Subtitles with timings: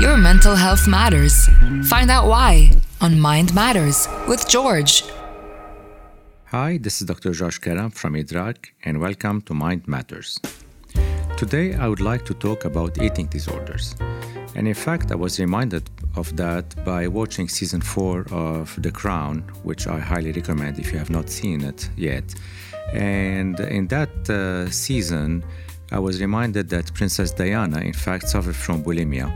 [0.00, 1.48] Your mental health matters.
[1.88, 2.70] Find out why
[3.00, 5.04] on Mind Matters with George.
[6.46, 7.32] Hi, this is Dr.
[7.32, 10.38] Josh Karam from IDRAAC, and welcome to Mind Matters.
[11.38, 13.96] Today, I would like to talk about eating disorders.
[14.54, 19.38] And in fact, I was reminded of that by watching season four of The Crown,
[19.62, 22.34] which I highly recommend if you have not seen it yet.
[22.92, 25.42] And in that uh, season,
[25.94, 29.28] I was reminded that Princess Diana, in fact, suffered from bulimia,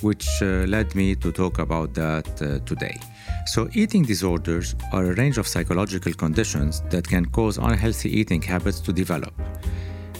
[0.00, 2.98] which uh, led me to talk about that uh, today.
[3.44, 8.80] So, eating disorders are a range of psychological conditions that can cause unhealthy eating habits
[8.80, 9.34] to develop.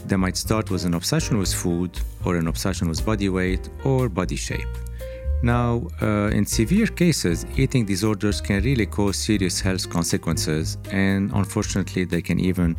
[0.04, 4.10] They might start with an obsession with food, or an obsession with body weight, or
[4.10, 4.74] body shape.
[5.42, 12.04] Now, uh, in severe cases, eating disorders can really cause serious health consequences, and unfortunately,
[12.04, 12.76] they can even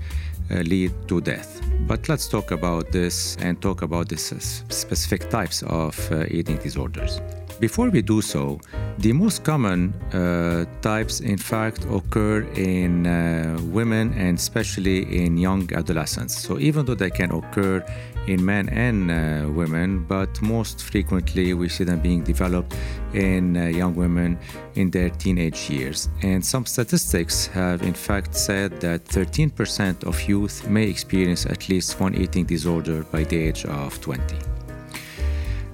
[0.49, 1.61] lead to death.
[1.87, 7.21] But let's talk about this and talk about the specific types of uh, eating disorders.
[7.59, 8.59] Before we do so,
[8.99, 15.67] the most common uh, types, in fact, occur in uh, women and especially in young
[15.73, 16.37] adolescents.
[16.37, 17.83] So, even though they can occur
[18.27, 22.75] in men and uh, women, but most frequently we see them being developed
[23.13, 24.37] in uh, young women
[24.75, 26.09] in their teenage years.
[26.21, 31.99] And some statistics have, in fact, said that 13% of youth may experience at least
[31.99, 34.46] one eating disorder by the age of 20.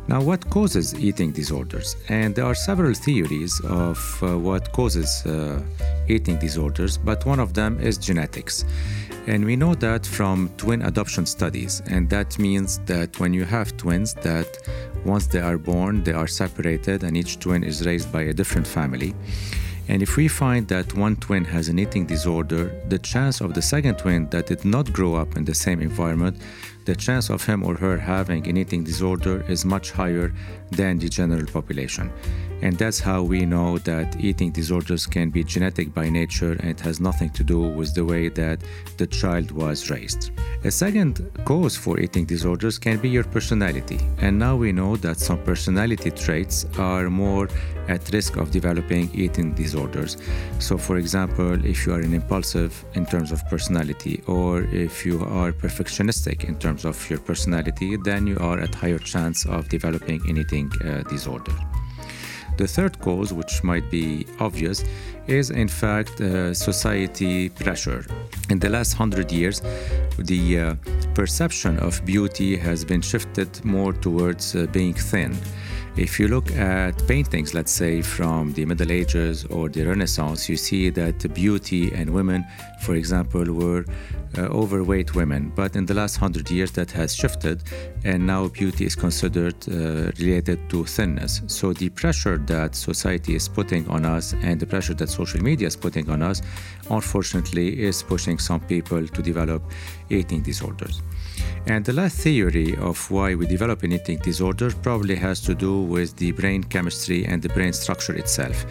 [0.05, 1.95] Now, what causes eating disorders?
[2.09, 5.61] And there are several theories of uh, what causes uh,
[6.09, 8.65] eating disorders, but one of them is genetics.
[9.27, 13.77] And we know that from twin adoption studies, and that means that when you have
[13.77, 14.57] twins, that
[15.05, 18.67] once they are born, they are separated, and each twin is raised by a different
[18.67, 19.15] family.
[19.87, 23.61] And if we find that one twin has an eating disorder, the chance of the
[23.61, 26.37] second twin that did not grow up in the same environment,
[26.85, 30.33] the chance of him or her having an eating disorder is much higher
[30.71, 32.11] than the general population.
[32.63, 36.79] And that's how we know that eating disorders can be genetic by nature and it
[36.79, 38.59] has nothing to do with the way that
[38.95, 40.31] the child was raised.
[40.63, 43.99] A second cause for eating disorders can be your personality.
[44.19, 47.49] And now we know that some personality traits are more
[47.89, 50.15] at risk of developing eating disorders.
[50.59, 55.21] So, for example, if you are an impulsive in terms of personality, or if you
[55.25, 60.21] are perfectionistic in terms of your personality, then you are at higher chance of developing
[60.29, 61.53] an eating uh, disorder.
[62.57, 64.83] The third cause, which might be obvious,
[65.27, 68.05] is in fact uh, society pressure.
[68.49, 69.61] In the last hundred years,
[70.19, 70.75] the uh,
[71.15, 75.35] perception of beauty has been shifted more towards uh, being thin.
[75.95, 80.57] If you look at paintings, let's say from the Middle Ages or the Renaissance, you
[80.57, 82.43] see that beauty and women,
[82.81, 83.85] for example, were
[84.35, 85.51] uh, overweight women.
[85.55, 87.61] But in the last hundred years, that has shifted,
[88.03, 91.43] and now beauty is considered uh, related to thinness.
[91.45, 95.67] So the pressure that society is putting on us and the pressure that social media
[95.67, 96.41] is putting on us,
[96.89, 99.61] unfortunately, is pushing some people to develop
[100.09, 101.03] eating disorders.
[101.65, 105.81] And the last theory of why we develop an eating disorder probably has to do
[105.81, 108.65] with the brain chemistry and the brain structure itself.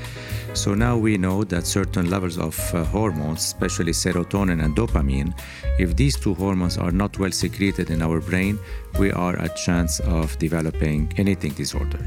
[0.54, 5.32] So now we know that certain levels of uh, hormones, especially serotonin and dopamine,
[5.78, 8.58] if these two hormones are not well secreted in our brain,
[8.98, 12.06] we are at chance of developing an eating disorder.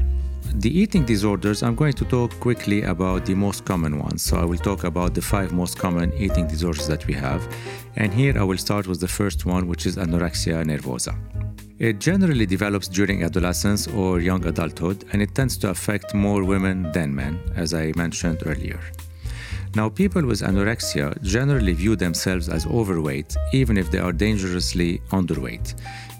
[0.58, 4.22] The eating disorders, I'm going to talk quickly about the most common ones.
[4.22, 7.46] So I will talk about the five most common eating disorders that we have.
[7.96, 11.14] And here I will start with the first one, which is anorexia nervosa.
[11.78, 16.90] It generally develops during adolescence or young adulthood, and it tends to affect more women
[16.90, 18.80] than men, as I mentioned earlier.
[19.74, 25.74] Now, people with anorexia generally view themselves as overweight, even if they are dangerously underweight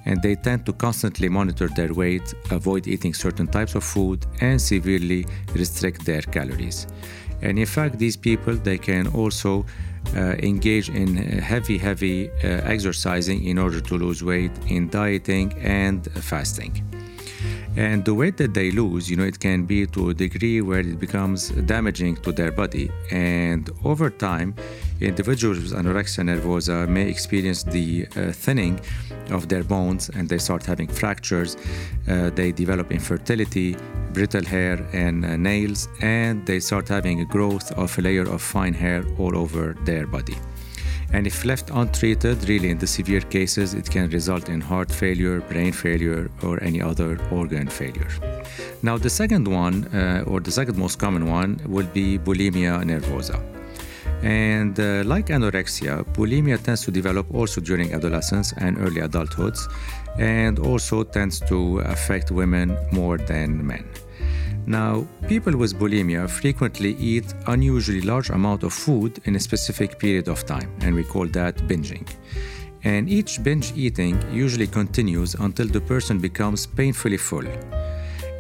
[0.07, 4.61] and they tend to constantly monitor their weight, avoid eating certain types of food, and
[4.61, 6.87] severely restrict their calories.
[7.43, 9.67] And in fact, these people they can also
[10.15, 16.11] uh, engage in heavy, heavy uh, exercising in order to lose weight, in dieting and
[16.23, 16.96] fasting.
[17.77, 20.81] And the weight that they lose, you know, it can be to a degree where
[20.81, 22.91] it becomes damaging to their body.
[23.11, 24.55] And over time,
[25.01, 28.81] individuals with anorexia nervosa may experience the uh, thinning
[29.31, 31.57] of their bones and they start having fractures.
[32.09, 33.77] Uh, they develop infertility,
[34.13, 38.41] brittle hair, and uh, nails, and they start having a growth of a layer of
[38.41, 40.37] fine hair all over their body.
[41.13, 45.41] And if left untreated, really in the severe cases, it can result in heart failure,
[45.41, 48.09] brain failure, or any other organ failure.
[48.83, 53.41] Now, the second one, uh, or the second most common one, will be bulimia nervosa.
[54.23, 59.61] And uh, like anorexia, bulimia tends to develop also during adolescence and early adulthoods,
[60.19, 63.85] and also tends to affect women more than men.
[64.67, 70.27] Now, people with bulimia frequently eat unusually large amount of food in a specific period
[70.29, 72.09] of time, and we call that binging.
[72.83, 77.47] And each binge eating usually continues until the person becomes painfully full.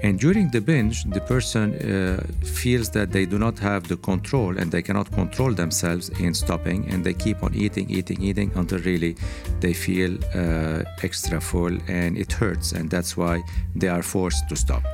[0.06, 4.56] And during the binge, the person uh, feels that they do not have the control
[4.56, 8.78] and they cannot control themselves in stopping, and they keep on eating, eating, eating until
[8.78, 9.16] really
[9.58, 13.42] they feel uh, extra full and it hurts, and that's why
[13.74, 14.84] they are forced to stop.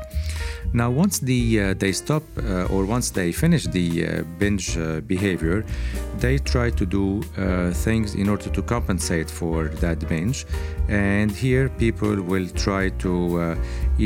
[0.72, 5.00] Now, once the, uh, they stop uh, or once they finish the uh, binge uh,
[5.02, 5.66] behavior,
[6.18, 7.20] they try to do
[7.84, 10.46] things in order to compensate for that binge.
[10.88, 13.56] And here, people will try to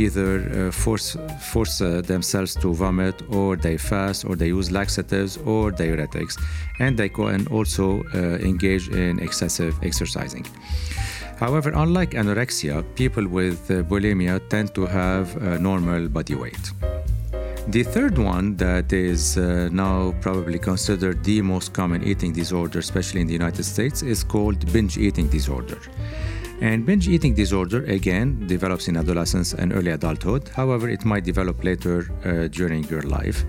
[0.04, 1.16] either force
[1.52, 1.78] force
[2.12, 6.34] themselves to vomit, or they fast, or they use laxatives or diuretics,
[6.84, 8.02] and they and also
[8.50, 10.44] engage in excessive exercising.
[11.38, 15.26] However, unlike anorexia, people with uh, bulimia tend to have
[15.60, 16.72] normal body weight.
[17.68, 23.20] The third one that is uh, now probably considered the most common eating disorder, especially
[23.20, 25.78] in the United States, is called binge eating disorder.
[26.60, 30.48] And binge eating disorder, again, develops in adolescence and early adulthood.
[30.48, 33.44] However, it might develop later uh, during your life.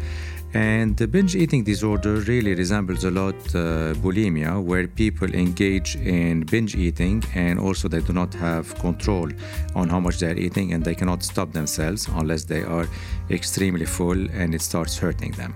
[0.53, 6.45] And the binge eating disorder really resembles a lot uh, bulimia, where people engage in
[6.45, 9.29] binge eating and also they do not have control
[9.75, 12.87] on how much they're eating and they cannot stop themselves unless they are
[13.29, 15.53] extremely full and it starts hurting them.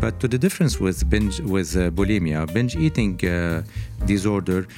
[0.00, 3.62] But to the difference with binge with uh, bulimia, binge eating uh,
[4.06, 4.68] disorder,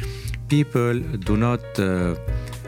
[0.52, 0.98] people
[1.30, 2.14] do not uh,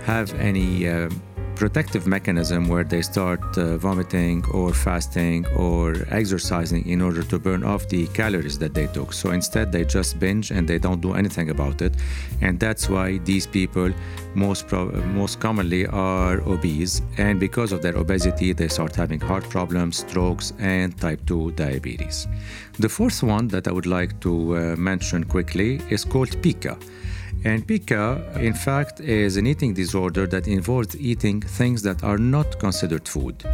[0.07, 1.11] have any uh,
[1.55, 7.63] protective mechanism where they start uh, vomiting or fasting or exercising in order to burn
[7.63, 9.13] off the calories that they took.
[9.13, 11.95] So instead, they just binge and they don't do anything about it.
[12.41, 13.91] And that's why these people
[14.35, 14.73] most,
[15.21, 17.03] most commonly are obese.
[17.19, 22.27] And because of their obesity, they start having heart problems, strokes, and type 2 diabetes.
[22.79, 26.79] The fourth one that I would like to uh, mention quickly is called pica.
[27.45, 32.59] And pica, in fact, is an eating disorder that involves eating things that are not
[32.59, 33.45] considered food.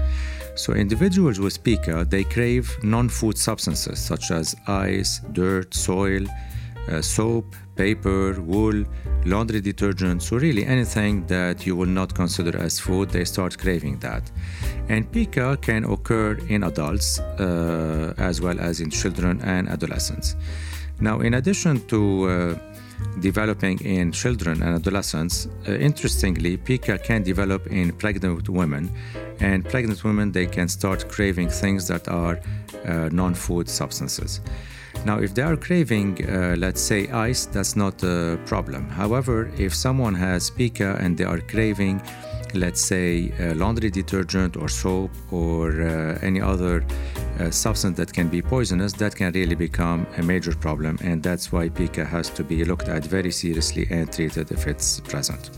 [0.55, 6.25] So, individuals with pica, they crave non food substances such as ice, dirt, soil,
[6.89, 8.85] uh, soap, paper, wool,
[9.25, 13.99] laundry detergent, so really anything that you will not consider as food, they start craving
[13.99, 14.31] that.
[14.89, 20.37] And pica can occur in adults uh, as well as in children and adolescents.
[21.01, 22.70] Now, in addition to uh,
[23.21, 25.49] developing in children and adolescents.
[25.67, 28.91] Uh, interestingly, pica can develop in pregnant women,
[29.41, 32.41] and pregnant women they can start craving things that are
[32.87, 34.41] uh, non-food substances.
[35.05, 38.89] Now, if they are craving, uh, let's say, ice, that's not a problem.
[38.89, 42.03] However, if someone has pica and they are craving
[42.55, 46.85] let's say laundry detergent or soap or uh, any other
[47.41, 50.99] uh, substance that can be poisonous, that can really become a major problem.
[51.03, 55.01] And that's why pica has to be looked at very seriously and treated if it's
[55.01, 55.51] present.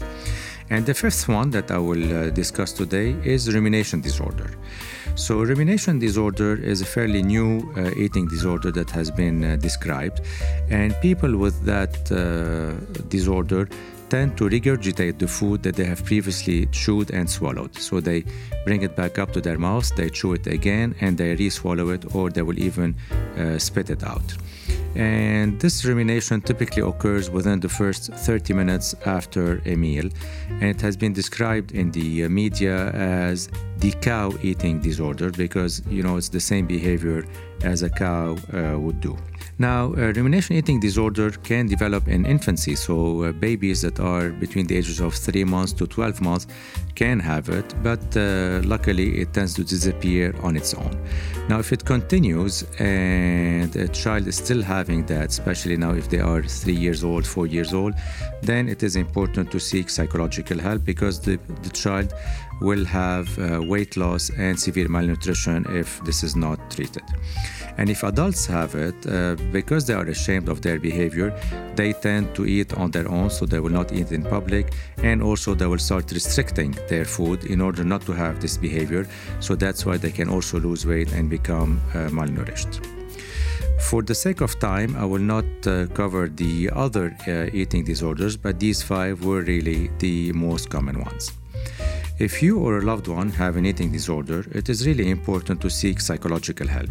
[0.71, 4.51] And the fifth one that I will uh, discuss today is rumination disorder.
[5.15, 10.23] So, rumination disorder is a fairly new uh, eating disorder that has been uh, described,
[10.71, 12.73] and people with that uh,
[13.09, 13.69] disorder
[14.13, 17.75] tend to regurgitate the food that they have previously chewed and swallowed.
[17.79, 18.25] So they
[18.67, 21.89] bring it back up to their mouth, they chew it again, and they re swallow
[21.97, 22.95] it, or they will even
[23.39, 24.29] uh, spit it out.
[24.95, 30.09] And this rumination typically occurs within the first 30 minutes after a meal,
[30.61, 33.49] and it has been described in the uh, media as
[33.79, 37.25] the cow eating disorder because you know it's the same behavior
[37.63, 39.17] as a cow uh, would do.
[39.59, 44.67] Now, uh, rumination eating disorder can develop in infancy, so uh, babies that are between
[44.67, 46.47] the ages of 3 months to 12 months
[46.95, 50.97] can have it, but uh, luckily it tends to disappear on its own.
[51.49, 56.21] Now, if it continues and a child is still having that, especially now if they
[56.21, 57.95] are 3 years old, 4 years old,
[58.43, 62.13] then it is important to seek psychological help because the, the child
[62.61, 67.03] will have uh, weight loss and severe malnutrition if this is not treated.
[67.79, 71.33] And if adults have it, uh, because they are ashamed of their behavior,
[71.75, 75.23] they tend to eat on their own, so they will not eat in public, and
[75.23, 79.07] also they will start restricting their food in order not to have this behavior.
[79.41, 82.85] So that's why they can also lose weight and become uh, malnourished.
[83.81, 88.37] For the sake of time, I will not uh, cover the other uh, eating disorders,
[88.37, 91.33] but these five were really the most common ones.
[92.23, 95.69] If you or a loved one have an eating disorder, it is really important to
[95.69, 96.89] seek psychological help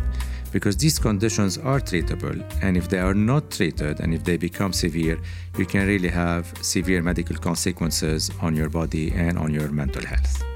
[0.52, 4.74] because these conditions are treatable and if they are not treated and if they become
[4.74, 5.18] severe
[5.58, 10.51] you can really have severe medical consequences on your body and on your mental health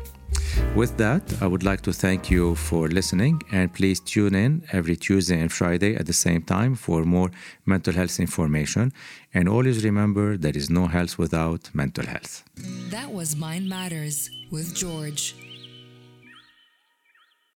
[0.76, 4.96] With that, I would like to thank you for listening and please tune in every
[4.96, 7.32] Tuesday and Friday at the same time for more
[7.66, 8.92] mental health information.
[9.34, 12.44] And always remember there is no health without mental health.
[12.90, 15.36] That was Mind Matters with George.